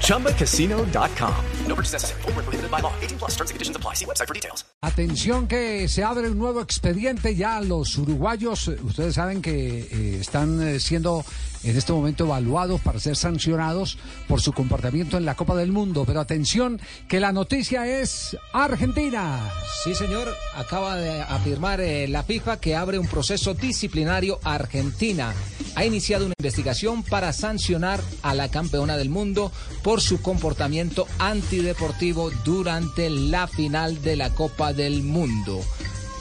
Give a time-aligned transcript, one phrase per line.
[0.00, 1.34] ChumbaCasino.com.
[1.66, 2.22] No purchase necessary.
[2.24, 2.92] Where prohibited by law.
[3.00, 3.94] 18 plus terms and conditions apply.
[3.94, 4.64] See website for details.
[4.82, 8.68] Atención que se abre un nuevo expediente ya los uruguayos.
[8.68, 11.24] Ustedes saben que eh, están eh, siendo
[11.62, 16.04] en este momento evaluados para ser sancionados por su comportamiento en la Copa del Mundo.
[16.06, 19.40] Pero atención que la noticia es Argentina.
[19.82, 25.32] Sí, señor, acaba de afirmar eh, la FIFA que abre un proceso disciplinario a Argentina.
[25.76, 29.43] Ha iniciado una investigación para sancionar a la campeona del mundo
[29.82, 35.60] por su comportamiento antideportivo durante la final de la Copa del Mundo.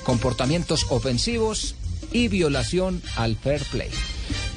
[0.04, 1.76] Comportamientos ofensivos
[2.12, 3.90] y violación al fair play.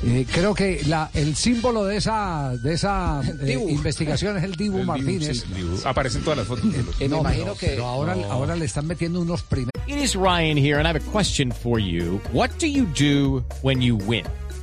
[0.05, 3.69] Eh, creo que la, el símbolo de esa, de esa eh, Dibu.
[3.71, 5.45] investigación es el Dibu Martínez.
[5.85, 6.71] Aparecen todas las fotos.
[6.71, 9.43] de los- Eh, me No, imagino pero, que pero ahora, ahora le están metiendo unos
[9.43, 9.71] primeros.
[9.87, 12.21] It is Ryan here, and I have a question for you.
[12.33, 14.25] What do you do when you win?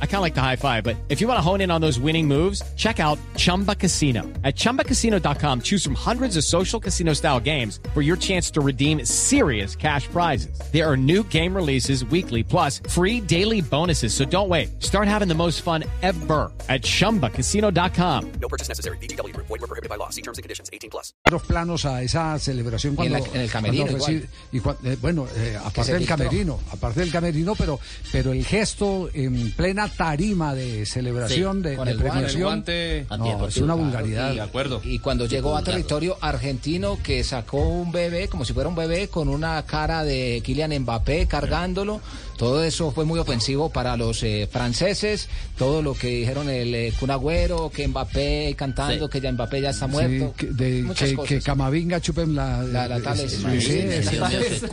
[0.00, 1.80] I kind of like the high five, but if you want to hone in on
[1.82, 4.22] those winning moves, check out Chumba Casino.
[4.42, 9.04] At chumbacasino.com, choose from hundreds of social casino style games for your chance to redeem
[9.04, 10.58] serious cash prizes.
[10.72, 14.14] There are new game releases weekly, plus free daily bonuses.
[14.14, 14.82] So don't wait.
[14.82, 18.32] Start having the most fun ever at chumbacasino.com.
[18.40, 18.96] No purchase necessary.
[18.98, 19.46] VGW Group.
[19.48, 20.08] Void where prohibited by law.
[20.10, 20.70] See terms and conditions.
[20.72, 21.12] 18 plus.
[21.46, 24.96] planos a esa celebración Y en la- en el camerino cuando recibe- y cua- eh,
[25.00, 26.16] bueno eh, aparte se del filtró.
[26.16, 27.78] camerino aparte del camerino pero
[28.10, 32.42] pero el gesto en plena tarima de celebración de, con de el guante, premiación.
[32.42, 33.06] El guante.
[33.18, 34.32] No, es una vulgaridad.
[34.32, 34.80] De acuerdo.
[34.84, 39.08] Y cuando llegó a territorio argentino que sacó un bebé, como si fuera un bebé,
[39.08, 42.00] con una cara de Kylian Mbappé cargándolo,
[42.36, 46.92] todo eso fue muy ofensivo para los eh, franceses, todo lo que dijeron el eh,
[46.98, 51.08] Kun Agüero, que Mbappé cantando, que ya Mbappé ya está Sí, muerto, que, de- muchas
[51.10, 51.28] que, cosas.
[51.28, 54.66] que Camavinga chupen la La- la tal sí, es- sí, sí, sí,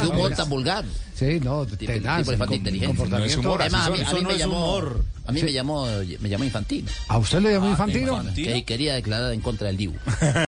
[0.00, 0.84] Qué humor tan vulgar.
[1.14, 3.06] sí, no tenaz, tipo de falta de com- inteligencia.
[3.06, 5.04] No es humor, Además, a mí, Eso- a mí eso no me llamó, humor.
[5.26, 5.86] a mí me llamó,
[6.20, 6.88] me llamó Infantino.
[7.08, 9.94] a usted le llamó infantino Que quería declarar en contra del Dibu.